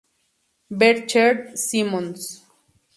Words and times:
Ver 0.79 0.97
Chern-Simons. 1.07 2.23